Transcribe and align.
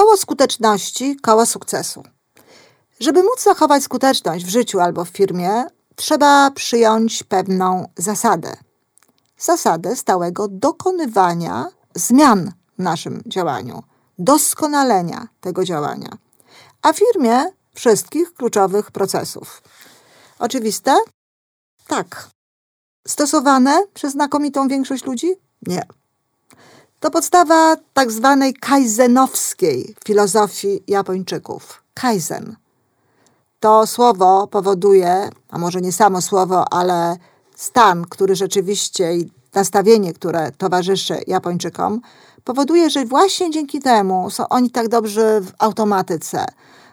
Koło 0.00 0.16
skuteczności, 0.16 1.16
koło 1.16 1.46
sukcesu. 1.46 2.02
Żeby 3.00 3.22
móc 3.22 3.42
zachować 3.42 3.82
skuteczność 3.82 4.44
w 4.44 4.48
życiu 4.48 4.80
albo 4.80 5.04
w 5.04 5.08
firmie, 5.08 5.64
trzeba 5.96 6.50
przyjąć 6.50 7.22
pewną 7.22 7.88
zasadę. 7.96 8.56
Zasadę 9.38 9.96
stałego 9.96 10.48
dokonywania 10.48 11.66
zmian 11.94 12.52
w 12.78 12.82
naszym 12.82 13.22
działaniu, 13.26 13.82
doskonalenia 14.18 15.28
tego 15.40 15.64
działania, 15.64 16.08
a 16.82 16.92
w 16.92 16.98
firmie 16.98 17.44
wszystkich 17.74 18.34
kluczowych 18.34 18.90
procesów. 18.90 19.62
Oczywiste? 20.38 20.96
Tak. 21.86 22.28
Stosowane 23.08 23.86
przez 23.94 24.12
znakomitą 24.12 24.68
większość 24.68 25.04
ludzi? 25.04 25.34
Nie. 25.66 25.99
To 27.00 27.10
podstawa 27.10 27.76
tak 27.92 28.12
zwanej 28.12 28.54
kaizenowskiej 28.54 29.94
filozofii 30.04 30.82
Japończyków. 30.88 31.82
Kaizen. 31.94 32.56
To 33.60 33.86
słowo 33.86 34.46
powoduje, 34.46 35.30
a 35.48 35.58
może 35.58 35.80
nie 35.80 35.92
samo 35.92 36.20
słowo, 36.20 36.72
ale 36.72 37.16
stan, 37.56 38.04
który 38.04 38.36
rzeczywiście 38.36 39.16
i 39.16 39.30
nastawienie, 39.54 40.12
które 40.12 40.52
towarzyszy 40.52 41.20
Japończykom, 41.26 42.00
powoduje, 42.44 42.90
że 42.90 43.04
właśnie 43.04 43.50
dzięki 43.50 43.80
temu 43.80 44.30
są 44.30 44.48
oni 44.48 44.70
tak 44.70 44.88
dobrzy 44.88 45.40
w 45.40 45.52
automatyce, 45.58 46.44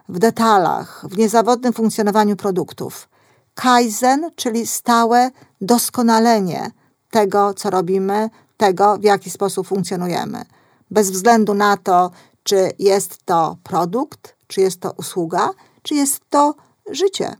w 0.09 0.19
detalach, 0.19 1.05
w 1.09 1.17
niezawodnym 1.17 1.73
funkcjonowaniu 1.73 2.35
produktów. 2.35 3.09
Kaizen, 3.55 4.31
czyli 4.35 4.67
stałe 4.67 5.31
doskonalenie 5.61 6.71
tego, 7.11 7.53
co 7.53 7.69
robimy, 7.69 8.29
tego, 8.57 8.97
w 8.97 9.03
jaki 9.03 9.29
sposób 9.29 9.67
funkcjonujemy. 9.67 10.45
Bez 10.91 11.11
względu 11.11 11.53
na 11.53 11.77
to, 11.77 12.11
czy 12.43 12.71
jest 12.79 13.25
to 13.25 13.57
produkt, 13.63 14.35
czy 14.47 14.61
jest 14.61 14.79
to 14.79 14.91
usługa, 14.97 15.49
czy 15.81 15.95
jest 15.95 16.21
to 16.29 16.55
życie. 16.91 17.35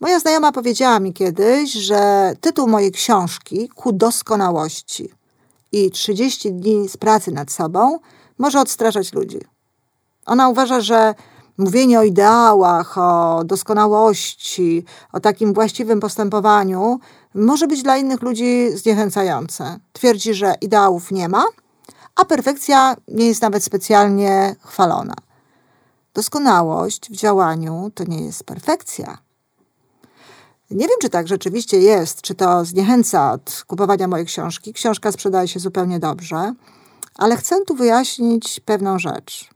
Moja 0.00 0.20
znajoma 0.20 0.52
powiedziała 0.52 1.00
mi 1.00 1.12
kiedyś, 1.12 1.72
że 1.72 2.32
tytuł 2.40 2.68
mojej 2.68 2.92
książki 2.92 3.68
Ku 3.68 3.92
doskonałości 3.92 5.10
i 5.72 5.90
30 5.90 6.52
dni 6.52 6.88
z 6.88 6.96
pracy 6.96 7.32
nad 7.32 7.52
sobą 7.52 7.98
może 8.38 8.60
odstraszać 8.60 9.12
ludzi. 9.12 9.40
Ona 10.26 10.48
uważa, 10.48 10.80
że 10.80 11.14
mówienie 11.58 11.98
o 11.98 12.02
ideałach, 12.02 12.98
o 12.98 13.42
doskonałości, 13.44 14.84
o 15.12 15.20
takim 15.20 15.54
właściwym 15.54 16.00
postępowaniu 16.00 17.00
może 17.34 17.66
być 17.66 17.82
dla 17.82 17.96
innych 17.96 18.22
ludzi 18.22 18.70
zniechęcające. 18.74 19.78
Twierdzi, 19.92 20.34
że 20.34 20.54
ideałów 20.60 21.10
nie 21.10 21.28
ma, 21.28 21.44
a 22.16 22.24
perfekcja 22.24 22.96
nie 23.08 23.26
jest 23.26 23.42
nawet 23.42 23.64
specjalnie 23.64 24.56
chwalona. 24.64 25.14
Doskonałość 26.14 27.10
w 27.10 27.16
działaniu 27.16 27.90
to 27.94 28.04
nie 28.04 28.24
jest 28.24 28.44
perfekcja. 28.44 29.18
Nie 30.70 30.88
wiem, 30.88 30.96
czy 31.00 31.08
tak 31.08 31.28
rzeczywiście 31.28 31.78
jest, 31.78 32.22
czy 32.22 32.34
to 32.34 32.64
zniechęca 32.64 33.32
od 33.32 33.64
kupowania 33.66 34.08
mojej 34.08 34.26
książki. 34.26 34.72
Książka 34.72 35.12
sprzedaje 35.12 35.48
się 35.48 35.60
zupełnie 35.60 35.98
dobrze, 35.98 36.54
ale 37.14 37.36
chcę 37.36 37.64
tu 37.64 37.74
wyjaśnić 37.74 38.60
pewną 38.60 38.98
rzecz. 38.98 39.50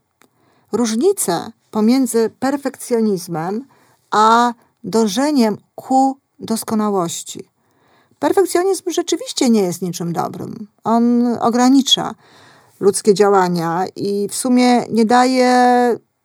Różnicę 0.71 1.51
pomiędzy 1.71 2.29
perfekcjonizmem 2.39 3.65
a 4.11 4.53
dążeniem 4.83 5.57
ku 5.75 6.17
doskonałości. 6.39 7.49
Perfekcjonizm 8.19 8.83
rzeczywiście 8.91 9.49
nie 9.49 9.61
jest 9.61 9.81
niczym 9.81 10.13
dobrym. 10.13 10.67
On 10.83 11.27
ogranicza 11.39 12.15
ludzkie 12.79 13.13
działania 13.13 13.85
i 13.95 14.27
w 14.29 14.35
sumie 14.35 14.83
nie 14.89 15.05
daje 15.05 15.55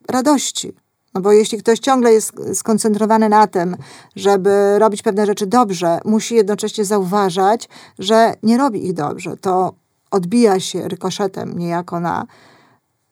radości. 0.09 0.73
No 1.15 1.21
bo 1.21 1.33
jeśli 1.33 1.59
ktoś 1.59 1.79
ciągle 1.79 2.13
jest 2.13 2.33
skoncentrowany 2.55 3.29
na 3.29 3.47
tym, 3.47 3.77
żeby 4.17 4.79
robić 4.79 5.03
pewne 5.03 5.27
rzeczy 5.27 5.47
dobrze, 5.47 5.99
musi 6.05 6.35
jednocześnie 6.35 6.85
zauważać, 6.85 7.69
że 7.99 8.35
nie 8.43 8.59
robi 8.59 8.87
ich 8.87 8.93
dobrze. 8.95 9.37
To 9.37 9.75
odbija 10.11 10.61
się 10.61 10.89
rykoszetem 10.89 11.59
niejako 11.59 12.01
na 12.01 12.27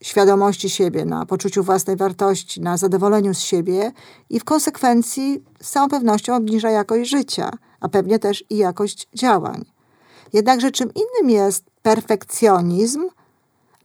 świadomości 0.03 0.71
siebie, 0.71 1.05
na 1.05 1.27
poczuciu 1.27 1.63
własnej 1.63 1.97
wartości, 1.97 2.61
na 2.61 2.77
zadowoleniu 2.77 3.35
z 3.35 3.39
siebie 3.39 3.93
i 4.31 4.41
w 4.41 4.45
konsekwencji 4.45 5.43
z 5.61 5.71
całą 5.71 5.89
pewnością 5.89 6.37
obniża 6.37 6.71
jakość 6.71 7.11
życia, 7.11 7.51
a 7.81 7.89
pewnie 7.89 8.19
też 8.19 8.45
i 8.51 8.57
jakość 8.57 9.09
działań. 9.15 9.65
Jednakże 10.33 10.71
czym 10.71 10.91
innym 10.95 11.31
jest 11.31 11.65
perfekcjonizm, 11.83 13.09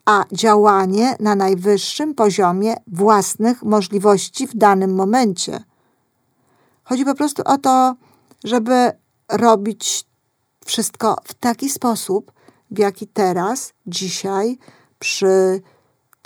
a 0.06 0.24
działanie 0.32 1.16
na 1.20 1.36
najwyższym 1.36 2.16
poziomie 2.16 2.76
własnych 2.88 3.64
możliwości 3.64 4.48
w 4.48 4.56
danym 4.56 4.96
momencie. 4.96 5.64
Chodzi 6.84 7.06
po 7.06 7.16
prostu 7.16 7.42
o 7.46 7.58
to, 7.58 7.96
żeby 8.44 8.92
robić 9.32 10.06
wszystko 10.66 11.16
w 11.24 11.34
taki 11.34 11.70
sposób, 11.70 12.32
w 12.72 12.80
jaki 12.80 13.08
teraz, 13.08 13.74
dzisiaj, 13.88 14.58
przy 15.00 15.62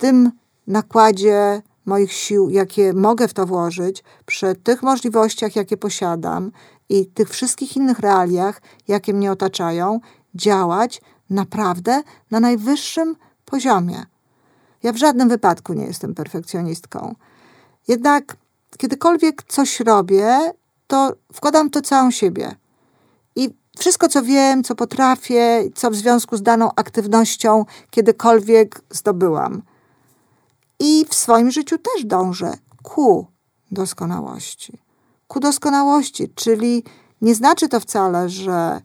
tym 0.02 0.32
nakładzie 0.66 1.62
moich 1.86 2.12
sił, 2.12 2.50
jakie 2.50 2.92
mogę 2.92 3.28
w 3.28 3.34
to 3.34 3.46
włożyć, 3.46 4.04
przy 4.26 4.54
tych 4.54 4.82
możliwościach, 4.82 5.56
jakie 5.56 5.76
posiadam 5.76 6.52
i 6.88 7.06
tych 7.06 7.30
wszystkich 7.30 7.76
innych 7.76 7.98
realiach, 7.98 8.62
jakie 8.88 9.14
mnie 9.14 9.32
otaczają, 9.32 10.00
działać 10.34 11.00
naprawdę 11.30 12.02
na 12.30 12.40
najwyższym 12.40 13.16
poziomie. 13.44 14.02
Ja 14.82 14.92
w 14.92 14.96
żadnym 14.96 15.28
wypadku 15.28 15.72
nie 15.72 15.84
jestem 15.84 16.14
perfekcjonistką. 16.14 17.14
Jednak 17.88 18.36
kiedykolwiek 18.78 19.42
coś 19.42 19.80
robię, 19.80 20.52
to 20.86 21.12
wkładam 21.32 21.70
to 21.70 21.82
całą 21.82 22.10
siebie. 22.10 22.54
I 23.36 23.50
wszystko, 23.78 24.08
co 24.08 24.22
wiem, 24.22 24.64
co 24.64 24.74
potrafię, 24.74 25.64
co 25.74 25.90
w 25.90 25.94
związku 25.94 26.36
z 26.36 26.42
daną 26.42 26.70
aktywnością 26.76 27.64
kiedykolwiek 27.90 28.80
zdobyłam. 28.90 29.62
I 30.84 31.06
w 31.08 31.14
swoim 31.14 31.50
życiu 31.50 31.78
też 31.78 32.04
dążę 32.04 32.52
ku 32.82 33.26
doskonałości. 33.70 34.78
Ku 35.28 35.40
doskonałości, 35.40 36.28
czyli 36.34 36.84
nie 37.20 37.34
znaczy 37.34 37.68
to 37.68 37.80
wcale, 37.80 38.28
że 38.28 38.80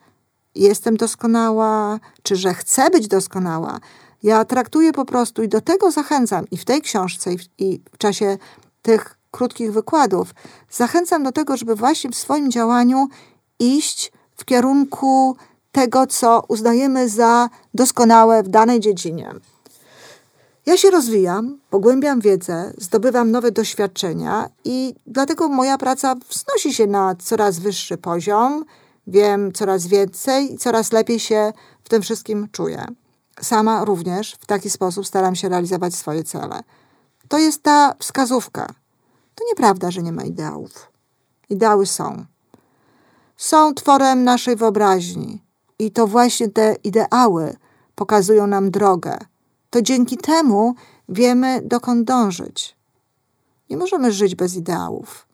jestem 0.55 0.97
doskonała, 0.97 1.99
czy 2.23 2.35
że 2.35 2.53
chcę 2.53 2.89
być 2.89 3.07
doskonała. 3.07 3.79
Ja 4.23 4.45
traktuję 4.45 4.93
po 4.93 5.05
prostu 5.05 5.43
i 5.43 5.47
do 5.47 5.61
tego 5.61 5.91
zachęcam 5.91 6.45
i 6.51 6.57
w 6.57 6.65
tej 6.65 6.81
książce, 6.81 7.33
i 7.33 7.37
w, 7.37 7.43
i 7.57 7.81
w 7.91 7.97
czasie 7.97 8.37
tych 8.81 9.17
krótkich 9.31 9.73
wykładów, 9.73 10.33
zachęcam 10.71 11.23
do 11.23 11.31
tego, 11.31 11.57
żeby 11.57 11.75
właśnie 11.75 12.09
w 12.09 12.15
swoim 12.15 12.51
działaniu 12.51 13.07
iść 13.59 14.11
w 14.35 14.45
kierunku 14.45 15.35
tego, 15.71 16.07
co 16.07 16.43
uznajemy 16.47 17.09
za 17.09 17.49
doskonałe 17.73 18.43
w 18.43 18.47
danej 18.47 18.79
dziedzinie. 18.79 19.31
Ja 20.67 20.77
się 20.77 20.91
rozwijam, 20.91 21.59
pogłębiam 21.69 22.19
wiedzę, 22.21 22.73
zdobywam 22.77 23.31
nowe 23.31 23.51
doświadczenia 23.51 24.49
i 24.65 24.95
dlatego 25.05 25.49
moja 25.49 25.77
praca 25.77 26.15
wznosi 26.29 26.73
się 26.73 26.87
na 26.87 27.15
coraz 27.15 27.59
wyższy 27.59 27.97
poziom. 27.97 28.65
Wiem 29.07 29.51
coraz 29.53 29.87
więcej 29.87 30.53
i 30.53 30.57
coraz 30.57 30.91
lepiej 30.91 31.19
się 31.19 31.53
w 31.83 31.89
tym 31.89 32.01
wszystkim 32.01 32.47
czuję. 32.51 32.85
Sama 33.41 33.85
również 33.85 34.33
w 34.33 34.45
taki 34.45 34.69
sposób 34.69 35.07
staram 35.07 35.35
się 35.35 35.49
realizować 35.49 35.95
swoje 35.95 36.23
cele. 36.23 36.63
To 37.27 37.37
jest 37.37 37.63
ta 37.63 37.95
wskazówka. 37.99 38.67
To 39.35 39.43
nieprawda, 39.49 39.91
że 39.91 40.01
nie 40.01 40.11
ma 40.11 40.23
ideałów. 40.23 40.91
Ideały 41.49 41.85
są. 41.85 42.25
Są 43.37 43.73
tworem 43.73 44.23
naszej 44.23 44.55
wyobraźni 44.55 45.41
i 45.79 45.91
to 45.91 46.07
właśnie 46.07 46.49
te 46.49 46.75
ideały 46.83 47.55
pokazują 47.95 48.47
nam 48.47 48.71
drogę 48.71 49.17
to 49.77 49.81
dzięki 49.81 50.17
temu 50.17 50.75
wiemy, 51.09 51.61
dokąd 51.63 52.03
dążyć. 52.03 52.75
Nie 53.69 53.77
możemy 53.77 54.11
żyć 54.11 54.35
bez 54.35 54.55
ideałów. 54.55 55.27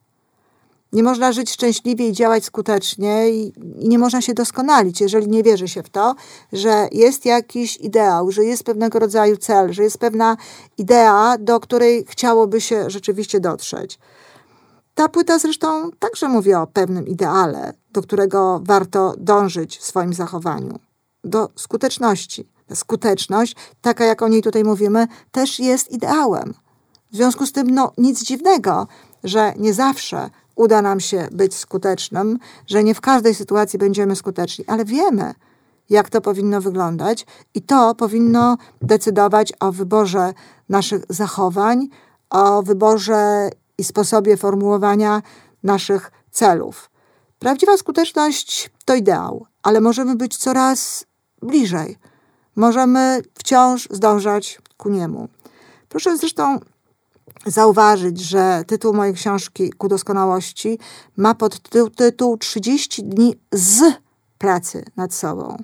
Nie 0.94 1.04
można 1.04 1.32
żyć 1.32 1.52
szczęśliwie 1.52 2.08
i 2.08 2.14
działać 2.14 2.46
skutecznie, 2.46 3.30
i, 3.30 3.54
nie 3.78 4.00
można 4.00 4.22
się 4.22 4.34
doskonalić, 4.34 5.02
jeżeli 5.02 5.28
nie 5.28 5.44
wierzy 5.44 5.68
się 5.68 5.84
w 5.84 5.90
to, 5.90 6.16
że 6.54 6.88
jest 6.92 7.26
jakiś 7.26 7.78
ideał, 7.78 8.32
że 8.32 8.46
jest 8.46 8.64
pewnego 8.64 9.00
rodzaju 9.00 9.38
cel, 9.38 9.74
że 9.74 9.84
jest 9.84 9.98
pewna 9.98 10.38
idea, 10.78 11.38
do 11.40 11.60
której 11.60 12.06
chciałoby 12.10 12.62
się 12.62 12.90
rzeczywiście 12.90 13.40
dotrzeć. 13.40 14.00
Ta 14.96 15.10
płyta 15.10 15.40
zresztą 15.40 15.92
także 16.00 16.30
mówi 16.30 16.54
o 16.54 16.68
pewnym 16.68 17.08
ideale, 17.08 17.74
do 17.92 18.02
którego 18.02 18.62
warto 18.64 19.14
dążyć 19.18 19.78
w 19.78 19.86
swoim 19.86 20.14
zachowaniu 20.14 20.80
do 21.24 21.50
skuteczności 21.56 22.53
skuteczność, 22.74 23.56
taka 23.82 24.06
jak 24.06 24.22
o 24.22 24.28
niej 24.28 24.42
tutaj 24.42 24.64
mówimy, 24.64 25.08
też 25.32 25.60
jest 25.60 25.92
ideałem. 25.92 26.54
W 27.12 27.16
związku 27.16 27.46
z 27.46 27.52
tym, 27.52 27.70
no, 27.70 27.92
nic 27.98 28.24
dziwnego, 28.24 28.88
że 29.24 29.54
nie 29.58 29.74
zawsze 29.74 30.30
uda 30.56 30.82
nam 30.82 31.00
się 31.00 31.28
być 31.32 31.56
skutecznym, 31.56 32.40
że 32.68 32.84
nie 32.84 32.96
w 32.96 33.02
każdej 33.02 33.36
sytuacji 33.36 33.80
będziemy 33.80 34.16
skuteczni, 34.16 34.66
ale 34.68 34.86
wiemy, 34.86 35.34
jak 35.90 36.10
to 36.10 36.22
powinno 36.22 36.62
wyglądać, 36.62 37.26
i 37.54 37.62
to 37.62 37.96
powinno 37.96 38.58
decydować 38.82 39.54
o 39.60 39.72
wyborze 39.72 40.34
naszych 40.70 41.04
zachowań, 41.10 41.88
o 42.30 42.64
wyborze 42.64 43.50
i 43.78 43.84
sposobie 43.84 44.38
formułowania 44.38 45.22
naszych 45.64 46.12
celów. 46.32 46.90
Prawdziwa 47.40 47.78
skuteczność 47.78 48.72
to 48.86 48.96
ideał, 48.96 49.46
ale 49.64 49.82
możemy 49.82 50.16
być 50.16 50.38
coraz 50.38 51.06
bliżej. 51.42 51.98
Możemy 52.56 53.22
wciąż 53.34 53.88
zdążać 53.92 54.62
ku 54.78 54.90
niemu. 54.90 55.28
Proszę 55.90 56.18
zresztą 56.18 56.60
zauważyć, 57.46 58.22
że 58.22 58.64
tytuł 58.68 58.94
mojej 58.94 59.14
książki 59.14 59.72
Ku 59.72 59.88
doskonałości 59.88 60.80
ma 61.18 61.36
podtytuł 61.36 62.38
30 62.38 63.04
dni 63.04 63.36
z 63.52 63.84
pracy 64.38 64.86
nad 64.96 65.14
sobą. 65.14 65.58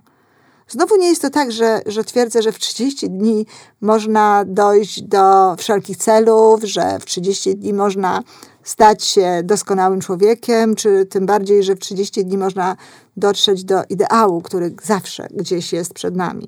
Znowu 0.68 0.96
nie 0.96 1.10
jest 1.10 1.22
to 1.22 1.30
tak, 1.30 1.52
że, 1.52 1.82
że 1.86 2.04
twierdzę, 2.04 2.42
że 2.42 2.52
w 2.52 2.60
30 2.60 3.10
dni 3.10 3.46
można 3.82 4.44
dojść 4.48 5.02
do 5.02 5.56
wszelkich 5.58 5.98
celów, 5.98 6.64
że 6.64 7.00
w 7.00 7.06
30 7.06 7.56
dni 7.56 7.74
można 7.74 8.24
stać 8.64 9.04
się 9.04 9.42
doskonałym 9.44 10.02
człowiekiem, 10.02 10.76
czy 10.76 11.06
tym 11.06 11.26
bardziej, 11.26 11.64
że 11.64 11.76
w 11.76 11.80
30 11.80 12.26
dni 12.26 12.38
można 12.38 12.76
dotrzeć 13.18 13.64
do 13.64 13.84
ideału, 13.90 14.42
który 14.42 14.76
zawsze 14.84 15.28
gdzieś 15.32 15.74
jest 15.74 15.94
przed 15.94 16.16
nami. 16.16 16.48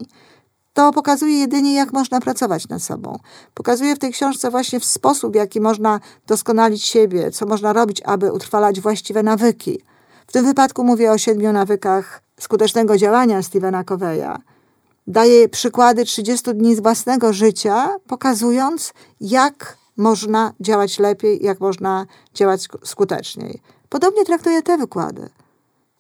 To 0.73 0.91
pokazuje 0.91 1.39
jedynie, 1.39 1.73
jak 1.75 1.93
można 1.93 2.21
pracować 2.21 2.67
nad 2.67 2.83
sobą. 2.83 3.19
Pokazuje 3.53 3.95
w 3.95 3.99
tej 3.99 4.11
książce 4.11 4.51
właśnie 4.51 4.79
w 4.79 4.85
sposób, 4.85 5.35
jaki 5.35 5.61
można 5.61 5.99
doskonalić 6.27 6.83
siebie, 6.83 7.31
co 7.31 7.45
można 7.45 7.73
robić, 7.73 8.01
aby 8.05 8.31
utrwalać 8.31 8.81
właściwe 8.81 9.23
nawyki. 9.23 9.81
W 10.27 10.31
tym 10.31 10.45
wypadku 10.45 10.83
mówię 10.83 11.11
o 11.11 11.17
siedmiu 11.17 11.53
nawykach 11.53 12.23
skutecznego 12.39 12.97
działania 12.97 13.43
Stevena 13.43 13.83
Coveya. 13.83 14.37
Daje 15.07 15.49
przykłady 15.49 16.05
30 16.05 16.55
dni 16.55 16.75
z 16.75 16.79
własnego 16.79 17.33
życia, 17.33 17.95
pokazując, 18.07 18.93
jak 19.21 19.77
można 19.97 20.53
działać 20.59 20.99
lepiej, 20.99 21.43
jak 21.43 21.59
można 21.59 22.05
działać 22.33 22.67
skuteczniej. 22.83 23.61
Podobnie 23.89 24.25
traktuję 24.25 24.61
te 24.61 24.77
wykłady. 24.77 25.29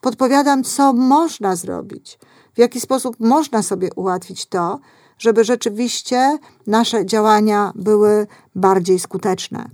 Podpowiadam, 0.01 0.63
co 0.63 0.93
można 0.93 1.55
zrobić, 1.55 2.19
w 2.53 2.59
jaki 2.59 2.81
sposób 2.81 3.15
można 3.19 3.63
sobie 3.63 3.89
ułatwić 3.95 4.45
to, 4.45 4.79
żeby 5.17 5.43
rzeczywiście 5.43 6.37
nasze 6.67 7.05
działania 7.05 7.71
były 7.75 8.27
bardziej 8.55 8.99
skuteczne. 8.99 9.69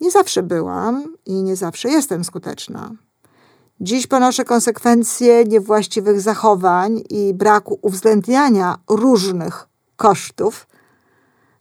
Nie 0.00 0.10
zawsze 0.10 0.42
byłam 0.42 1.14
i 1.26 1.42
nie 1.42 1.56
zawsze 1.56 1.88
jestem 1.88 2.24
skuteczna. 2.24 2.90
Dziś 3.80 4.06
ponoszę 4.06 4.44
konsekwencje 4.44 5.44
niewłaściwych 5.44 6.20
zachowań 6.20 7.02
i 7.10 7.34
braku 7.34 7.78
uwzględniania 7.82 8.78
różnych 8.88 9.68
kosztów 9.96 10.66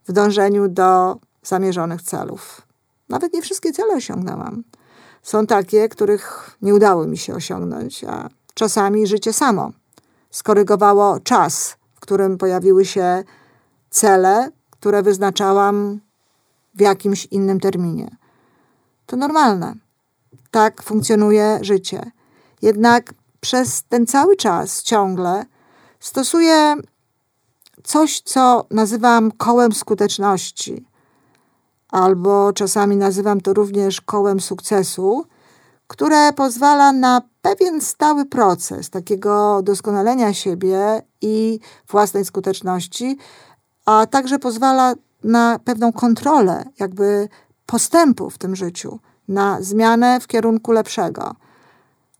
w 0.08 0.12
dążeniu 0.12 0.68
do 0.68 1.18
zamierzonych 1.44 2.02
celów. 2.02 2.62
Nawet 3.10 3.34
nie 3.34 3.42
wszystkie 3.42 3.72
cele 3.72 3.94
osiągnęłam. 3.94 4.64
Są 5.24 5.48
takie, 5.48 5.90
których 5.90 6.58
nie 6.62 6.76
udało 6.76 7.08
mi 7.08 7.18
się 7.18 7.36
osiągnąć, 7.36 8.04
a 8.04 8.30
czasami 8.54 9.08
życie 9.08 9.34
samo 9.34 9.72
skorygowało 10.38 11.20
czas, 11.20 11.76
w 11.96 12.00
którym 12.00 12.38
pojawiły 12.38 12.86
się 12.86 13.24
cele, 13.90 14.52
które 14.72 15.04
wyznaczałam 15.04 16.00
w 16.76 16.82
jakimś 16.82 17.26
innym 17.26 17.60
terminie. 17.60 18.16
To 19.06 19.16
normalne. 19.16 19.74
Tak 20.52 20.84
funkcjonuje 20.84 21.60
życie. 21.62 22.12
Jednak 22.62 23.14
przez 23.40 23.84
ten 23.84 24.08
cały 24.08 24.36
czas 24.36 24.84
ciągle 24.84 25.46
stosuję 26.00 26.76
coś, 27.84 28.22
co 28.22 28.66
nazywam 28.72 29.32
kołem 29.32 29.72
skuteczności, 29.74 30.86
albo 31.90 32.54
czasami 32.54 32.96
nazywam 32.96 33.42
to 33.42 33.54
również 33.54 34.02
kołem 34.02 34.40
sukcesu, 34.40 35.26
które 35.88 36.34
pozwala 36.34 36.92
na 36.92 37.22
pewien 37.42 37.82
stały 37.82 38.26
proces 38.26 38.90
takiego 38.90 39.62
doskonalenia 39.64 40.34
siebie 40.34 41.02
i 41.22 41.60
własnej 41.90 42.26
skuteczności, 42.26 43.18
a 43.86 44.06
także 44.06 44.40
pozwala 44.40 44.94
na 45.24 45.60
pewną 45.60 45.94
kontrolę, 45.94 46.64
jakby 46.80 47.30
postępu 47.66 48.30
w 48.30 48.38
tym 48.38 48.56
życiu, 48.56 49.00
na 49.28 49.62
zmianę 49.62 50.20
w 50.20 50.28
kierunku 50.28 50.72
lepszego. 50.72 51.36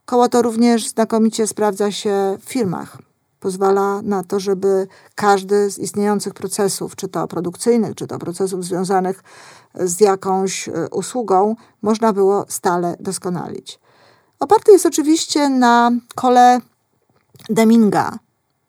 Koło 0.04 0.28
to 0.28 0.42
również 0.42 0.88
znakomicie 0.88 1.46
sprawdza 1.46 1.92
się 1.92 2.38
w 2.40 2.48
firmach. 2.48 3.07
Pozwala 3.40 4.02
na 4.02 4.24
to, 4.24 4.40
żeby 4.40 4.86
każdy 5.14 5.70
z 5.70 5.78
istniejących 5.78 6.34
procesów, 6.34 6.96
czy 6.96 7.08
to 7.08 7.28
produkcyjnych, 7.28 7.94
czy 7.94 8.06
to 8.06 8.18
procesów 8.18 8.64
związanych 8.64 9.22
z 9.74 10.00
jakąś 10.00 10.68
e, 10.68 10.72
usługą, 10.90 11.56
można 11.82 12.12
było 12.12 12.44
stale 12.48 12.96
doskonalić. 13.00 13.80
Oparty 14.40 14.72
jest 14.72 14.86
oczywiście 14.86 15.48
na 15.48 15.90
kole 16.14 16.60
Deminga, 17.50 18.18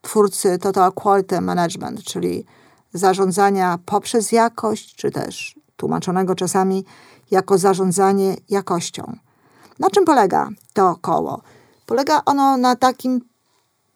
twórcy 0.01 0.57
Total 0.57 0.92
Quality 0.92 1.42
Management, 1.42 2.04
czyli 2.04 2.45
zarządzania 2.94 3.80
poprzez 3.86 4.31
jakość, 4.31 4.95
czy 4.95 5.12
też 5.12 5.60
tłumaczonego 5.75 6.36
czasami 6.36 6.86
jako 7.31 7.57
zarządzanie 7.57 8.36
jakością. 8.50 9.16
Na 9.80 9.89
czym 9.89 10.06
polega 10.06 10.50
to 10.74 10.95
koło? 11.01 11.42
Polega 11.86 12.21
ono 12.25 12.57
na 12.57 12.75
takim 12.75 13.28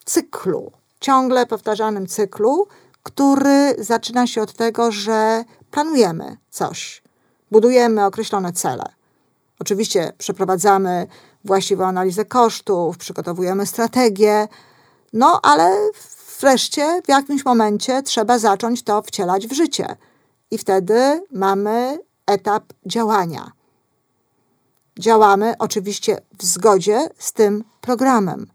cyklu, 0.06 0.72
ciągle 1.00 1.46
powtarzanym 1.46 2.08
cyklu, 2.08 2.68
który 3.04 3.76
zaczyna 3.80 4.28
się 4.28 4.42
od 4.42 4.54
tego, 4.54 4.92
że 4.92 5.44
planujemy 5.72 6.38
coś, 6.50 7.04
budujemy 7.52 8.06
określone 8.06 8.54
cele. 8.54 8.84
Oczywiście 9.60 10.14
przeprowadzamy 10.18 11.08
właściwą 11.46 11.86
analizę 11.86 12.26
kosztów, 12.26 12.98
przygotowujemy 12.98 13.66
strategię, 13.66 14.48
no 15.14 15.40
ale 15.44 15.90
wreszcie 16.40 17.02
w 17.06 17.10
jakimś 17.10 17.46
momencie 17.46 18.04
trzeba 18.04 18.40
zacząć 18.40 18.84
to 18.84 19.02
wcielać 19.02 19.48
w 19.48 19.54
życie. 19.54 19.96
I 20.52 20.58
wtedy 20.58 21.24
mamy 21.32 22.00
etap 22.26 22.64
działania. 22.86 23.52
Działamy 25.00 25.54
oczywiście 25.60 26.18
w 26.40 26.46
zgodzie 26.46 27.10
z 27.18 27.34
tym 27.34 27.64
programem. 27.82 28.48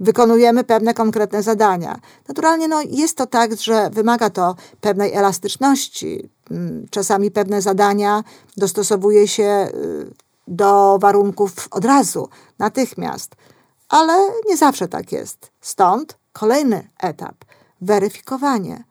Wykonujemy 0.00 0.64
pewne 0.64 0.94
konkretne 0.94 1.42
zadania. 1.42 2.00
Naturalnie 2.28 2.68
no, 2.68 2.82
jest 2.90 3.16
to 3.16 3.26
tak, 3.26 3.56
że 3.56 3.90
wymaga 3.90 4.30
to 4.30 4.56
pewnej 4.80 5.12
elastyczności. 5.12 6.28
Mm, 6.50 6.86
czasami 6.90 7.30
pewne 7.30 7.62
zadania 7.62 8.24
dostosowuje 8.56 9.28
się 9.28 9.68
y, 9.74 10.14
do 10.48 10.98
warunków 11.00 11.68
od 11.70 11.84
razu, 11.84 12.28
natychmiast. 12.58 13.34
Ale 13.88 14.28
nie 14.48 14.56
zawsze 14.56 14.88
tak 14.88 15.12
jest. 15.12 15.50
Stąd 15.60 16.18
kolejny 16.32 16.88
etap 17.00 17.34
weryfikowanie. 17.80 18.84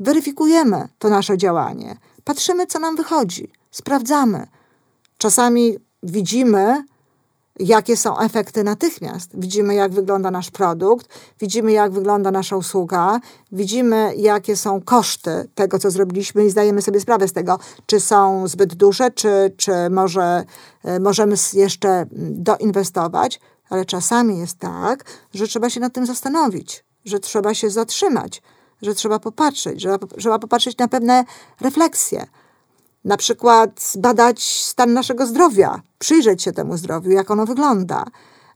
Weryfikujemy 0.00 0.88
to 0.98 1.08
nasze 1.08 1.38
działanie, 1.38 1.96
patrzymy, 2.24 2.66
co 2.66 2.78
nam 2.78 2.96
wychodzi, 2.96 3.52
sprawdzamy. 3.70 4.46
Czasami 5.18 5.78
widzimy, 6.02 6.84
jakie 7.58 7.96
są 7.96 8.18
efekty 8.18 8.64
natychmiast. 8.64 9.30
Widzimy, 9.34 9.74
jak 9.74 9.92
wygląda 9.92 10.30
nasz 10.30 10.50
produkt, 10.50 11.08
widzimy, 11.40 11.72
jak 11.72 11.92
wygląda 11.92 12.30
nasza 12.30 12.56
usługa, 12.56 13.20
widzimy, 13.52 14.14
jakie 14.16 14.56
są 14.56 14.80
koszty 14.80 15.48
tego, 15.54 15.78
co 15.78 15.90
zrobiliśmy 15.90 16.44
i 16.44 16.50
zdajemy 16.50 16.82
sobie 16.82 17.00
sprawę 17.00 17.28
z 17.28 17.32
tego, 17.32 17.58
czy 17.86 18.00
są 18.00 18.48
zbyt 18.48 18.74
duże, 18.74 19.10
czy, 19.10 19.52
czy 19.56 19.72
może 19.90 20.44
e, 20.84 21.00
możemy 21.00 21.36
jeszcze 21.52 22.06
doinwestować, 22.30 23.40
ale 23.70 23.84
czasami 23.84 24.38
jest 24.38 24.58
tak, 24.58 25.04
że 25.34 25.46
trzeba 25.46 25.70
się 25.70 25.80
nad 25.80 25.92
tym 25.92 26.06
zastanowić, 26.06 26.84
że 27.04 27.20
trzeba 27.20 27.54
się 27.54 27.70
zatrzymać, 27.70 28.42
że 28.82 28.94
trzeba 28.94 29.18
popatrzeć, 29.18 29.80
że 29.80 29.98
trzeba 30.18 30.38
popatrzeć 30.38 30.78
na 30.78 30.88
pewne 30.88 31.24
refleksje 31.60 32.26
na 33.04 33.16
przykład 33.16 33.80
zbadać 33.82 34.62
stan 34.62 34.92
naszego 34.92 35.26
zdrowia, 35.26 35.82
przyjrzeć 35.98 36.42
się 36.42 36.52
temu 36.52 36.76
zdrowiu, 36.76 37.10
jak 37.10 37.30
ono 37.30 37.46
wygląda, 37.46 38.04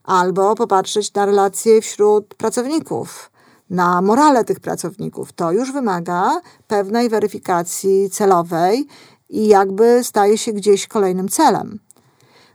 albo 0.05 0.55
popatrzeć 0.55 1.15
na 1.15 1.27
relacje 1.27 1.81
wśród 1.81 2.35
pracowników, 2.35 3.31
na 3.71 4.03
morale 4.03 4.45
tych 4.45 4.61
pracowników. 4.61 5.33
To 5.33 5.53
już 5.53 5.73
wymaga 5.73 6.41
pewnej 6.69 7.09
weryfikacji 7.09 8.11
celowej 8.11 8.87
i 9.29 9.47
jakby 9.49 10.05
staje 10.05 10.39
się 10.39 10.53
gdzieś 10.53 10.87
kolejnym 10.87 11.29
celem. 11.29 11.79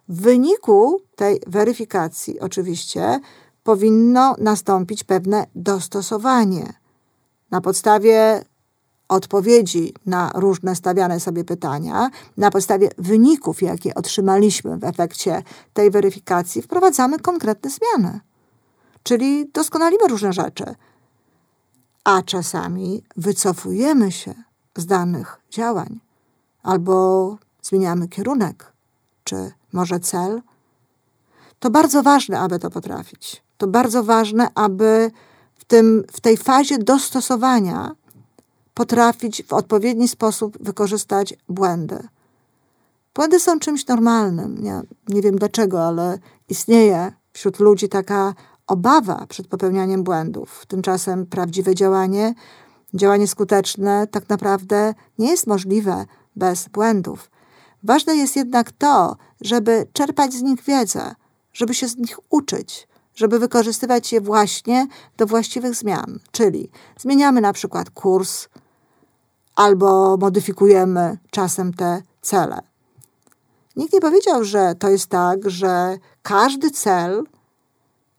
W 0.09 0.21
wyniku 0.21 1.01
tej 1.15 1.41
weryfikacji, 1.47 2.39
oczywiście, 2.39 3.19
powinno 3.63 4.35
nastąpić 4.37 5.03
pewne 5.03 5.45
dostosowanie. 5.55 6.73
Na 7.51 7.61
podstawie 7.61 8.45
odpowiedzi 9.09 9.93
na 10.05 10.31
różne 10.35 10.75
stawiane 10.75 11.19
sobie 11.19 11.43
pytania, 11.43 12.09
na 12.37 12.51
podstawie 12.51 12.89
wyników, 12.97 13.61
jakie 13.61 13.95
otrzymaliśmy 13.95 14.77
w 14.77 14.83
efekcie 14.83 15.43
tej 15.73 15.91
weryfikacji, 15.91 16.61
wprowadzamy 16.61 17.19
konkretne 17.19 17.69
zmiany. 17.69 18.19
czyli 19.03 19.49
doskonalimy 19.53 20.07
różne 20.07 20.33
rzeczy. 20.33 20.75
A 22.03 22.21
czasami 22.21 23.03
wycofujemy 23.17 24.11
się 24.11 24.33
z 24.77 24.85
danych 24.85 25.39
działań 25.49 25.99
albo 26.63 27.37
zmieniamy 27.61 28.07
kierunek, 28.07 28.73
czy 29.23 29.51
może 29.73 29.99
cel. 29.99 30.41
To 31.59 31.69
bardzo 31.69 32.03
ważne, 32.03 32.39
aby 32.39 32.59
to 32.59 32.69
potrafić. 32.69 33.43
To 33.57 33.67
bardzo 33.67 34.03
ważne, 34.03 34.47
aby 34.55 35.11
w, 35.55 35.65
tym, 35.65 36.03
w 36.11 36.21
tej 36.21 36.37
fazie 36.37 36.77
dostosowania 36.77 37.95
potrafić 38.73 39.43
w 39.43 39.53
odpowiedni 39.53 40.07
sposób 40.07 40.57
wykorzystać 40.63 41.33
błędy. 41.49 42.07
Błędy 43.15 43.39
są 43.39 43.59
czymś 43.59 43.87
normalnym. 43.87 44.65
Ja 44.65 44.81
nie 45.07 45.21
wiem 45.21 45.35
dlaczego, 45.35 45.87
ale 45.87 46.19
istnieje 46.49 47.11
wśród 47.33 47.59
ludzi 47.59 47.89
taka 47.89 48.33
obawa 48.67 49.25
przed 49.29 49.47
popełnianiem 49.47 50.03
błędów. 50.03 50.65
Tymczasem 50.67 51.25
prawdziwe 51.25 51.75
działanie, 51.75 52.33
działanie 52.93 53.27
skuteczne 53.27 54.07
tak 54.07 54.29
naprawdę 54.29 54.93
nie 55.19 55.29
jest 55.29 55.47
możliwe 55.47 56.05
bez 56.35 56.67
błędów. 56.67 57.31
Ważne 57.83 58.15
jest 58.15 58.35
jednak 58.35 58.71
to, 58.71 59.15
żeby 59.41 59.87
czerpać 59.93 60.33
z 60.33 60.41
nich 60.41 60.63
wiedzę, 60.63 61.15
żeby 61.53 61.73
się 61.73 61.87
z 61.87 61.97
nich 61.97 62.19
uczyć, 62.29 62.87
żeby 63.15 63.39
wykorzystywać 63.39 64.13
je 64.13 64.21
właśnie 64.21 64.87
do 65.17 65.25
właściwych 65.25 65.75
zmian. 65.75 66.19
Czyli 66.31 66.69
zmieniamy 66.97 67.41
na 67.41 67.53
przykład 67.53 67.89
kurs 67.89 68.47
albo 69.55 70.17
modyfikujemy 70.17 71.17
czasem 71.31 71.73
te 71.73 72.01
cele. 72.21 72.59
Nikt 73.75 73.93
nie 73.93 74.01
powiedział, 74.01 74.43
że 74.43 74.75
to 74.79 74.89
jest 74.89 75.07
tak, 75.07 75.49
że 75.49 75.97
każdy 76.21 76.71
cel 76.71 77.23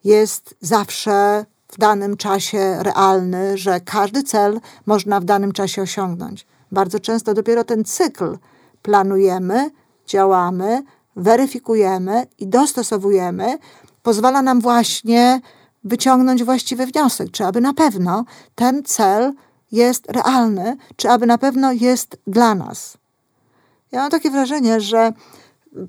jest 0.04 0.54
zawsze 0.60 1.44
w 1.68 1.78
danym 1.78 2.16
czasie 2.16 2.76
realny, 2.82 3.58
że 3.58 3.80
każdy 3.80 4.22
cel 4.22 4.60
można 4.86 5.20
w 5.20 5.24
danym 5.24 5.52
czasie 5.52 5.82
osiągnąć. 5.82 6.46
Bardzo 6.72 7.00
często 7.00 7.34
dopiero 7.34 7.64
ten 7.64 7.84
cykl 7.84 8.38
planujemy, 8.82 9.70
działamy, 10.06 10.82
weryfikujemy 11.16 12.26
i 12.38 12.46
dostosowujemy, 12.46 13.58
pozwala 14.02 14.42
nam 14.42 14.60
właśnie 14.60 15.40
wyciągnąć 15.84 16.44
właściwy 16.44 16.86
wniosek, 16.86 17.30
czy 17.30 17.44
aby 17.44 17.60
na 17.60 17.74
pewno 17.74 18.24
ten 18.54 18.82
cel 18.84 19.32
jest 19.72 20.06
realny, 20.10 20.76
czy 20.96 21.10
aby 21.10 21.26
na 21.26 21.38
pewno 21.38 21.72
jest 21.72 22.16
dla 22.26 22.54
nas. 22.54 22.96
Ja 23.92 24.00
mam 24.00 24.10
takie 24.10 24.30
wrażenie, 24.30 24.80
że 24.80 25.12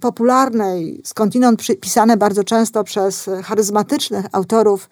popularne 0.01 0.81
i 0.81 1.01
skądinąd 1.05 1.61
pisane 1.81 2.17
bardzo 2.17 2.43
często 2.43 2.83
przez 2.83 3.29
charyzmatycznych 3.43 4.25
autorów 4.31 4.89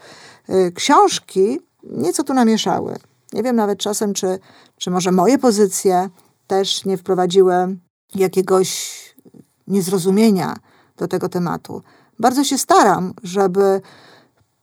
y, 0.50 0.72
książki 0.72 1.60
nieco 1.84 2.24
tu 2.24 2.34
namieszały. 2.34 2.96
Nie 3.34 3.44
wiem 3.44 3.56
nawet 3.56 3.80
czasem, 3.80 4.14
czy, 4.14 4.40
czy 4.78 4.92
może 4.92 5.12
moje 5.12 5.38
pozycje 5.38 6.10
też 6.48 6.86
nie 6.86 6.98
wprowadziły 6.98 7.54
jakiegoś 8.16 9.00
niezrozumienia 9.68 10.56
do 10.98 11.08
tego 11.08 11.30
tematu. 11.30 11.82
Bardzo 12.20 12.44
się 12.44 12.58
staram, 12.58 13.14
żeby 13.24 13.82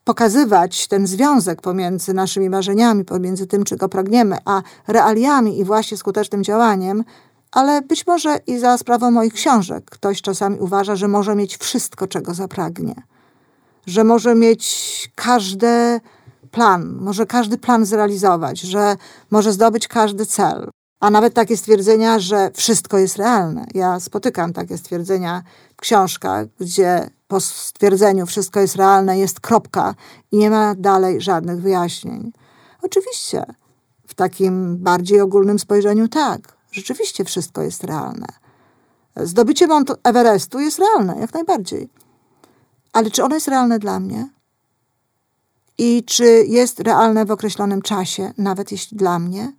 pokazywać 0.04 0.88
ten 0.88 1.06
związek 1.06 1.62
pomiędzy 1.62 2.14
naszymi 2.14 2.50
marzeniami, 2.50 3.04
pomiędzy 3.04 3.46
tym, 3.46 3.64
czego 3.64 3.88
pragniemy, 3.88 4.36
a 4.44 4.62
realiami 4.88 5.58
i 5.58 5.64
właśnie 5.64 5.96
skutecznym 5.96 6.44
działaniem, 6.44 7.04
ale 7.52 7.82
być 7.82 8.06
może 8.06 8.38
i 8.46 8.58
za 8.58 8.78
sprawą 8.78 9.10
moich 9.10 9.32
książek 9.32 9.84
ktoś 9.90 10.22
czasami 10.22 10.58
uważa, 10.58 10.96
że 10.96 11.08
może 11.08 11.34
mieć 11.36 11.56
wszystko, 11.56 12.06
czego 12.06 12.34
zapragnie, 12.34 12.94
że 13.86 14.04
może 14.04 14.34
mieć 14.34 15.12
każdy 15.14 16.00
plan, 16.50 16.96
może 17.00 17.26
każdy 17.26 17.58
plan 17.58 17.86
zrealizować, 17.86 18.60
że 18.60 18.96
może 19.30 19.52
zdobyć 19.52 19.88
każdy 19.88 20.26
cel. 20.26 20.70
A 21.00 21.10
nawet 21.10 21.34
takie 21.34 21.56
stwierdzenia, 21.56 22.18
że 22.18 22.50
wszystko 22.54 22.98
jest 22.98 23.16
realne. 23.16 23.66
Ja 23.74 24.00
spotykam 24.00 24.52
takie 24.52 24.78
stwierdzenia 24.78 25.42
w 25.80 25.82
książkach, 25.82 26.46
gdzie 26.60 27.10
po 27.28 27.40
stwierdzeniu 27.40 28.26
wszystko 28.26 28.60
jest 28.60 28.76
realne, 28.76 29.18
jest 29.18 29.40
kropka 29.40 29.94
i 30.32 30.36
nie 30.36 30.50
ma 30.50 30.74
dalej 30.74 31.20
żadnych 31.20 31.60
wyjaśnień. 31.60 32.32
Oczywiście, 32.82 33.44
w 34.06 34.14
takim 34.14 34.76
bardziej 34.76 35.20
ogólnym 35.20 35.58
spojrzeniu 35.58 36.08
tak, 36.08 36.56
rzeczywiście 36.72 37.24
wszystko 37.24 37.62
jest 37.62 37.84
realne. 37.84 38.26
Zdobycie 39.16 39.66
Mount 39.66 39.92
Everestu 40.04 40.60
jest 40.60 40.78
realne, 40.78 41.20
jak 41.20 41.34
najbardziej. 41.34 41.88
Ale 42.92 43.10
czy 43.10 43.24
ono 43.24 43.34
jest 43.34 43.48
realne 43.48 43.78
dla 43.78 44.00
mnie? 44.00 44.28
I 45.78 46.04
czy 46.06 46.44
jest 46.46 46.80
realne 46.80 47.24
w 47.24 47.30
określonym 47.30 47.82
czasie, 47.82 48.32
nawet 48.38 48.72
jeśli 48.72 48.96
dla 48.96 49.18
mnie? 49.18 49.52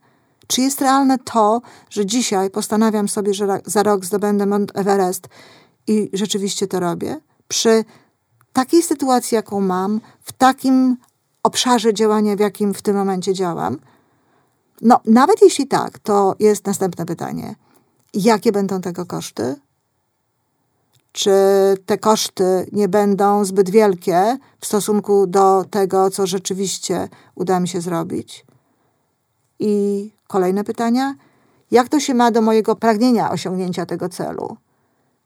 Czy 0.47 0.61
jest 0.61 0.81
realne 0.81 1.17
to, 1.17 1.61
że 1.89 2.05
dzisiaj 2.05 2.49
postanawiam 2.49 3.07
sobie, 3.09 3.33
że 3.33 3.61
za 3.65 3.83
rok 3.83 4.05
zdobędę 4.05 4.45
Mount 4.45 4.71
Everest 4.75 5.27
i 5.87 6.09
rzeczywiście 6.13 6.67
to 6.67 6.79
robię? 6.79 7.19
Przy 7.47 7.85
takiej 8.53 8.83
sytuacji, 8.83 9.35
jaką 9.35 9.61
mam, 9.61 10.01
w 10.21 10.31
takim 10.31 10.97
obszarze 11.43 11.93
działania, 11.93 12.35
w 12.35 12.39
jakim 12.39 12.73
w 12.73 12.81
tym 12.81 12.95
momencie 12.95 13.33
działam? 13.33 13.79
No, 14.81 14.99
nawet 15.05 15.41
jeśli 15.41 15.67
tak, 15.67 15.99
to 15.99 16.35
jest 16.39 16.65
następne 16.65 17.05
pytanie. 17.05 17.55
Jakie 18.13 18.51
będą 18.51 18.81
tego 18.81 19.05
koszty? 19.05 19.55
Czy 21.11 21.31
te 21.85 21.97
koszty 21.97 22.67
nie 22.71 22.87
będą 22.87 23.45
zbyt 23.45 23.69
wielkie 23.69 24.37
w 24.59 24.65
stosunku 24.65 25.27
do 25.27 25.65
tego, 25.69 26.09
co 26.09 26.27
rzeczywiście 26.27 27.09
uda 27.35 27.59
mi 27.59 27.67
się 27.67 27.81
zrobić? 27.81 28.45
I 29.59 30.13
kolejne 30.27 30.63
pytania. 30.63 31.15
Jak 31.71 31.89
to 31.89 31.99
się 31.99 32.13
ma 32.13 32.31
do 32.31 32.41
mojego 32.41 32.75
pragnienia 32.75 33.31
osiągnięcia 33.31 33.85
tego 33.85 34.09
celu? 34.09 34.57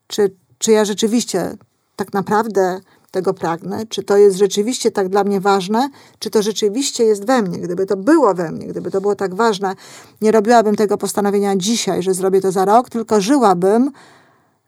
Czy, 0.08 0.36
czy 0.58 0.72
ja 0.72 0.86
rzeczywiście 0.86 1.58
tak 1.96 2.14
naprawdę 2.14 2.80
tego 3.12 3.34
pragnę? 3.34 3.86
Czy 3.90 4.04
to 4.04 4.18
jest 4.18 4.38
rzeczywiście 4.38 4.92
tak 4.92 5.10
dla 5.10 5.24
mnie 5.24 5.42
ważne? 5.42 5.90
Czy 6.20 6.30
to 6.30 6.42
rzeczywiście 6.42 7.04
jest 7.04 7.26
we 7.26 7.42
mnie? 7.42 7.58
Gdyby 7.58 7.86
to 7.86 7.98
było 7.98 8.34
we 8.34 8.52
mnie, 8.52 8.68
gdyby 8.68 8.92
to 8.92 9.02
było 9.02 9.16
tak 9.16 9.36
ważne, 9.36 9.76
nie 10.22 10.32
robiłabym 10.32 10.76
tego 10.76 10.98
postanowienia 10.98 11.56
dzisiaj, 11.56 12.04
że 12.04 12.14
zrobię 12.14 12.42
to 12.42 12.52
za 12.52 12.66
rok, 12.66 12.90
tylko 12.90 13.22
żyłabym 13.22 13.92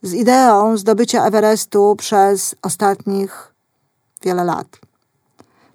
z 0.01 0.13
ideą 0.13 0.77
zdobycia 0.77 1.25
Everestu 1.25 1.95
przez 1.97 2.55
ostatnich 2.61 3.53
wiele 4.23 4.43
lat. 4.43 4.67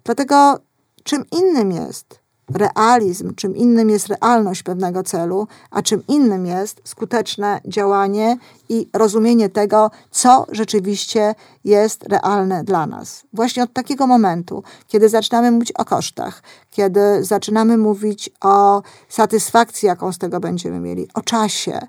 Dlatego 0.05 0.59
czym 1.03 1.25
innym 1.31 1.73
jest 1.73 2.22
realizm, 2.55 3.35
czym 3.35 3.57
innym 3.57 3.91
jest 3.91 4.09
realność 4.09 4.63
pewnego 4.63 5.03
celu, 5.03 5.49
a 5.71 5.83
czym 5.83 6.03
innym 6.09 6.47
jest 6.47 6.81
skuteczne 6.85 7.61
działanie 7.67 8.39
i 8.69 8.89
rozumienie 8.93 9.49
tego, 9.49 9.91
co 10.11 10.47
rzeczywiście 10.51 11.35
jest 11.65 12.03
realne 12.03 12.65
dla 12.65 12.87
nas. 12.87 13.23
Właśnie 13.33 13.63
od 13.63 13.73
takiego 13.73 14.07
momentu, 14.07 14.63
kiedy 14.89 15.09
zaczynamy 15.09 15.51
mówić 15.51 15.73
o 15.73 15.85
kosztach, 15.85 16.43
kiedy 16.71 17.25
zaczynamy 17.25 17.79
mówić 17.79 18.31
o 18.41 18.83
satysfakcji, 19.09 19.87
jaką 19.87 20.13
z 20.13 20.19
tego 20.19 20.41
będziemy 20.41 20.81
mieli, 20.81 21.09
o 21.15 21.21
czasie, 21.21 21.81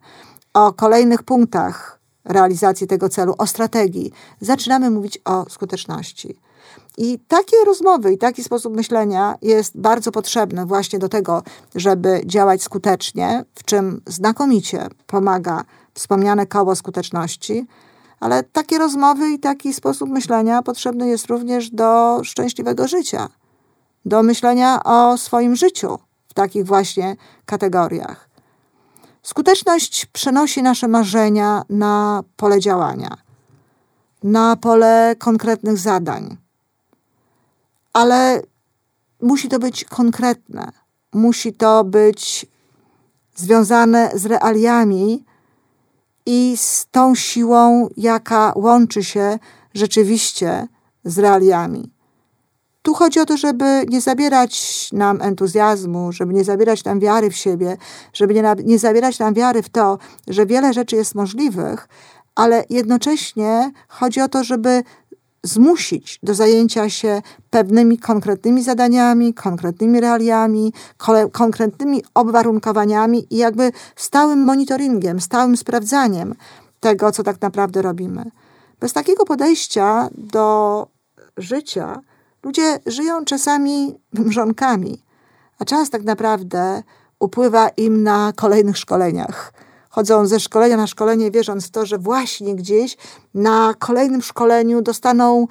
o 0.54 0.74
kolejnych 0.74 1.24
punktach 1.24 2.00
realizacji 2.26 2.88
tego 2.88 3.10
celu, 3.10 3.36
o 3.38 3.48
strategii, 3.48 4.12
zaczynamy 4.42 4.90
mówić 4.90 5.20
o 5.26 5.46
skuteczności. 5.50 6.38
I 6.98 7.20
takie 7.28 7.58
rozmowy 7.66 8.14
i 8.14 8.18
taki 8.18 8.44
sposób 8.44 8.76
myślenia 8.76 9.36
jest 9.42 9.78
bardzo 9.78 10.12
potrzebny 10.12 10.66
właśnie 10.66 11.00
do 11.00 11.10
tego, 11.10 11.44
żeby 11.76 12.22
działać 12.26 12.64
skutecznie, 12.64 13.46
w 13.56 13.64
czym 13.64 14.02
znakomicie 14.08 14.88
pomaga 15.08 15.64
wspomniane 15.94 16.46
koło 16.48 16.76
skuteczności, 16.76 17.68
ale 18.20 18.44
takie 18.44 18.78
rozmowy 18.78 19.32
i 19.32 19.40
taki 19.40 19.74
sposób 19.74 20.10
myślenia 20.10 20.62
potrzebny 20.62 21.08
jest 21.08 21.26
również 21.26 21.70
do 21.70 22.20
szczęśliwego 22.24 22.88
życia, 22.88 23.30
do 24.06 24.24
myślenia 24.24 24.84
o 24.84 25.18
swoim 25.18 25.56
życiu 25.56 26.00
w 26.28 26.34
takich 26.34 26.66
właśnie 26.66 27.16
kategoriach. 27.46 28.30
Skuteczność 29.24 30.06
przenosi 30.06 30.64
nasze 30.64 30.88
marzenia 30.88 31.64
na 31.70 32.24
pole 32.36 32.60
działania, 32.60 33.18
na 34.24 34.56
pole 34.56 35.16
konkretnych 35.20 35.78
zadań 35.78 36.43
ale 37.94 38.42
musi 39.22 39.50
to 39.50 39.60
być 39.60 39.86
konkretne, 39.86 40.72
musi 41.14 41.54
to 41.54 41.84
być 41.84 42.46
związane 43.36 44.12
z 44.14 44.26
realiami 44.26 45.26
i 46.26 46.58
z 46.58 46.88
tą 46.92 47.16
siłą, 47.16 47.90
jaka 47.98 48.54
łączy 48.56 49.04
się 49.04 49.40
rzeczywiście 49.74 50.68
z 51.06 51.20
realiami. 51.20 51.94
Tu 52.82 52.94
chodzi 52.94 53.20
o 53.20 53.26
to, 53.26 53.38
żeby 53.38 53.86
nie 53.90 54.02
zabierać 54.02 54.90
nam 54.92 55.22
entuzjazmu, 55.22 56.12
żeby 56.12 56.34
nie 56.34 56.44
zabierać 56.44 56.84
nam 56.84 57.00
wiary 57.00 57.30
w 57.30 57.36
siebie, 57.36 57.78
żeby 58.14 58.34
nie, 58.34 58.44
nie 58.64 58.80
zabierać 58.80 59.20
nam 59.20 59.34
wiary 59.34 59.64
w 59.64 59.70
to, 59.70 59.98
że 60.28 60.46
wiele 60.46 60.74
rzeczy 60.74 60.96
jest 60.96 61.16
możliwych, 61.16 61.88
ale 62.36 62.66
jednocześnie 62.70 63.72
chodzi 63.88 64.22
o 64.22 64.28
to, 64.28 64.44
żeby 64.44 64.84
zmusić 65.44 66.20
do 66.24 66.34
zajęcia 66.34 66.90
się 66.90 67.22
pewnymi 67.50 67.98
konkretnymi 67.98 68.64
zadaniami, 68.64 69.34
konkretnymi 69.34 70.00
realiami, 70.00 70.74
konkretnymi 71.32 72.04
obwarunkowaniami 72.14 73.28
i 73.30 73.38
jakby 73.38 73.72
stałym 73.96 74.40
monitoringiem, 74.40 75.22
stałym 75.22 75.58
sprawdzaniem 75.58 76.36
tego, 76.80 77.12
co 77.12 77.24
tak 77.24 77.42
naprawdę 77.42 77.82
robimy. 77.82 78.24
Bez 78.80 78.94
takiego 78.94 79.26
podejścia 79.26 80.10
do 80.18 80.88
życia 81.38 82.02
ludzie 82.44 82.80
żyją 82.86 83.26
czasami 83.26 83.96
mrzonkami, 84.14 85.04
a 85.60 85.66
czas 85.66 85.90
tak 85.90 86.04
naprawdę 86.04 86.84
upływa 87.20 87.70
im 87.70 88.04
na 88.04 88.34
kolejnych 88.36 88.78
szkoleniach 88.78 89.54
chodzą 89.94 90.26
ze 90.26 90.40
szkolenia 90.40 90.78
na 90.78 90.88
szkolenie, 90.88 91.32
wierząc 91.32 91.68
w 91.68 91.72
to, 91.72 91.86
że 91.86 91.98
właśnie 91.98 92.56
gdzieś 92.56 92.98
na 93.34 93.74
kolejnym 93.80 94.22
szkoleniu 94.22 94.82
dostaną 94.82 95.48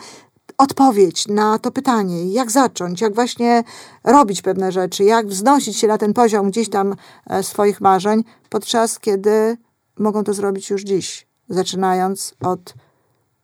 odpowiedź 0.58 1.28
na 1.28 1.58
to 1.58 1.70
pytanie, 1.70 2.32
jak 2.32 2.50
zacząć, 2.50 3.00
jak 3.00 3.14
właśnie 3.14 3.64
robić 4.04 4.42
pewne 4.42 4.72
rzeczy, 4.72 5.04
jak 5.04 5.26
wznosić 5.26 5.76
się 5.76 5.86
na 5.86 5.98
ten 5.98 6.12
poziom 6.12 6.50
gdzieś 6.50 6.70
tam 6.70 6.94
e, 7.26 7.42
swoich 7.42 7.80
marzeń, 7.80 8.24
podczas 8.48 8.98
kiedy 8.98 9.56
mogą 9.98 10.24
to 10.24 10.34
zrobić 10.34 10.70
już 10.70 10.82
dziś, 10.82 11.26
zaczynając 11.48 12.34
od 12.40 12.74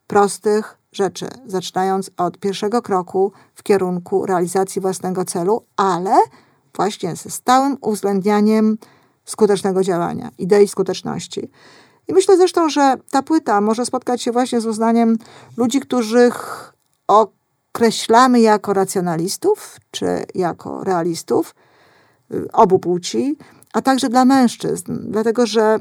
prostych 0.06 0.78
rzeczy, 0.92 1.28
zaczynając 1.46 2.10
od 2.16 2.38
pierwszego 2.38 2.82
kroku 2.82 3.32
w 3.54 3.62
kierunku 3.62 4.26
realizacji 4.26 4.80
własnego 4.80 5.24
celu, 5.24 5.64
ale 5.76 6.16
właśnie 6.74 7.16
ze 7.16 7.30
stałym 7.30 7.76
uwzględnianiem 7.80 8.78
skutecznego 9.28 9.82
działania, 9.82 10.30
idei 10.38 10.68
skuteczności. 10.68 11.50
I 12.08 12.12
myślę 12.12 12.36
zresztą, 12.36 12.68
że 12.68 12.96
ta 13.10 13.22
płyta 13.22 13.60
może 13.60 13.86
spotkać 13.86 14.22
się 14.22 14.32
właśnie 14.32 14.60
z 14.60 14.66
uznaniem 14.66 15.18
ludzi, 15.56 15.80
których 15.80 16.72
określamy 17.06 18.40
jako 18.40 18.72
racjonalistów 18.72 19.76
czy 19.90 20.06
jako 20.34 20.84
realistów 20.84 21.54
y, 22.34 22.52
obu 22.52 22.78
płci, 22.78 23.36
a 23.72 23.82
także 23.82 24.08
dla 24.08 24.24
mężczyzn, 24.24 24.98
dlatego 25.10 25.46
że 25.46 25.78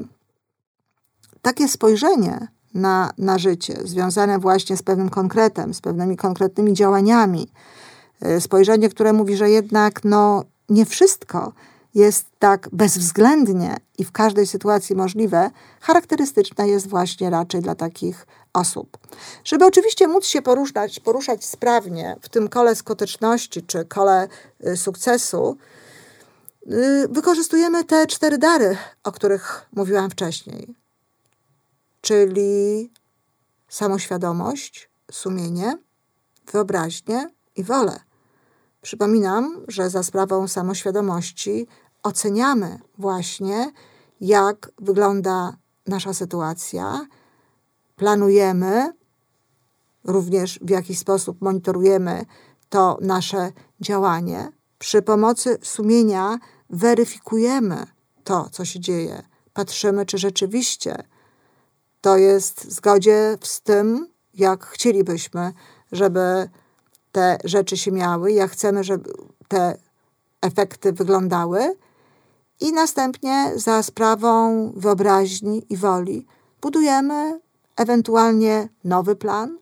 takie 1.42 1.68
spojrzenie 1.68 2.48
na, 2.74 3.10
na 3.18 3.38
życie, 3.38 3.78
związane 3.84 4.38
właśnie 4.38 4.76
z 4.76 4.82
pewnym 4.82 5.08
konkretem, 5.08 5.74
z 5.74 5.80
pewnymi 5.80 6.16
konkretnymi 6.16 6.72
działaniami, 6.72 7.48
y, 8.26 8.40
spojrzenie, 8.40 8.88
które 8.88 9.12
mówi, 9.12 9.36
że 9.36 9.50
jednak 9.50 10.04
no, 10.04 10.44
nie 10.68 10.86
wszystko 10.86 11.52
jest 11.98 12.26
tak 12.38 12.68
bezwzględnie 12.72 13.76
i 13.98 14.04
w 14.04 14.12
każdej 14.12 14.46
sytuacji 14.46 14.96
możliwe, 14.96 15.50
charakterystyczne 15.80 16.68
jest 16.68 16.88
właśnie 16.88 17.30
raczej 17.30 17.60
dla 17.60 17.74
takich 17.74 18.26
osób. 18.52 18.98
Żeby 19.44 19.66
oczywiście 19.66 20.08
móc 20.08 20.26
się 20.26 20.42
poruszać, 20.42 21.00
poruszać 21.00 21.44
sprawnie 21.44 22.16
w 22.20 22.28
tym 22.28 22.48
kole 22.48 22.74
skuteczności 22.74 23.62
czy 23.62 23.84
kole 23.84 24.28
y, 24.66 24.76
sukcesu, 24.76 25.56
y, 26.66 27.08
wykorzystujemy 27.10 27.84
te 27.84 28.06
cztery 28.06 28.38
dary, 28.38 28.76
o 29.04 29.12
których 29.12 29.66
mówiłam 29.72 30.10
wcześniej, 30.10 30.74
czyli 32.00 32.92
samoświadomość, 33.68 34.90
sumienie, 35.10 35.78
wyobraźnię 36.52 37.30
i 37.56 37.64
wolę. 37.64 38.00
Przypominam, 38.82 39.64
że 39.68 39.90
za 39.90 40.02
sprawą 40.02 40.48
samoświadomości 40.48 41.66
oceniamy 42.02 42.78
właśnie, 42.98 43.72
jak 44.20 44.70
wygląda 44.78 45.56
nasza 45.86 46.14
sytuacja, 46.14 47.06
planujemy, 47.96 48.92
również 50.04 50.58
w 50.62 50.70
jaki 50.70 50.96
sposób 50.96 51.40
monitorujemy 51.40 52.24
to 52.68 52.98
nasze 53.00 53.52
działanie. 53.80 54.52
Przy 54.78 55.02
pomocy 55.02 55.58
sumienia 55.62 56.38
weryfikujemy 56.70 57.86
to, 58.24 58.48
co 58.52 58.64
się 58.64 58.80
dzieje. 58.80 59.22
Patrzymy, 59.52 60.06
czy 60.06 60.18
rzeczywiście 60.18 61.04
to 62.00 62.16
jest 62.16 62.66
w 62.66 62.72
zgodzie 62.72 63.38
z 63.42 63.60
tym, 63.60 64.08
jak 64.34 64.66
chcielibyśmy, 64.66 65.52
żeby 65.92 66.48
te 67.12 67.38
rzeczy 67.44 67.76
się 67.76 67.92
miały, 67.92 68.32
jak 68.32 68.50
chcemy, 68.50 68.84
żeby 68.84 69.12
te 69.48 69.78
efekty 70.42 70.92
wyglądały. 70.92 71.76
I 72.60 72.72
następnie 72.72 73.52
za 73.56 73.82
sprawą 73.82 74.72
wyobraźni 74.76 75.66
i 75.70 75.76
woli 75.76 76.26
budujemy 76.60 77.40
ewentualnie 77.76 78.68
nowy 78.84 79.16
plan, 79.16 79.58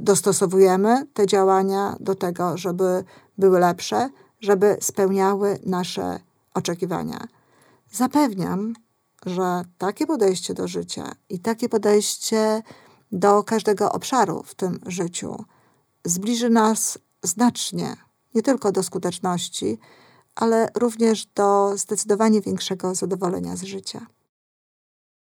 dostosowujemy 0.00 1.06
te 1.14 1.26
działania 1.26 1.96
do 2.00 2.14
tego, 2.14 2.58
żeby 2.58 3.04
były 3.38 3.58
lepsze, 3.58 4.10
żeby 4.40 4.76
spełniały 4.80 5.58
nasze 5.66 6.20
oczekiwania. 6.54 7.26
Zapewniam, 7.92 8.74
że 9.26 9.64
takie 9.78 10.06
podejście 10.06 10.54
do 10.54 10.68
życia 10.68 11.14
i 11.28 11.38
takie 11.38 11.68
podejście 11.68 12.62
do 13.12 13.44
każdego 13.44 13.92
obszaru 13.92 14.42
w 14.42 14.54
tym 14.54 14.80
życiu 14.86 15.44
zbliży 16.04 16.50
nas 16.50 16.98
znacznie, 17.22 17.96
nie 18.34 18.42
tylko 18.42 18.72
do 18.72 18.82
skuteczności, 18.82 19.78
ale 20.36 20.68
również 20.74 21.26
do 21.26 21.72
zdecydowanie 21.76 22.40
większego 22.40 22.94
zadowolenia 22.94 23.56
z 23.56 23.62
życia. 23.62 24.06